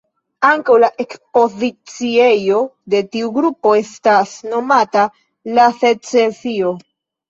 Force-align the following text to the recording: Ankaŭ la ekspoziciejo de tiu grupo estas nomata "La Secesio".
Ankaŭ 0.51 0.77
la 0.83 0.87
ekspoziciejo 1.03 2.63
de 2.95 3.03
tiu 3.13 3.31
grupo 3.39 3.77
estas 3.85 4.35
nomata 4.51 5.09
"La 5.57 5.73
Secesio". 5.83 6.79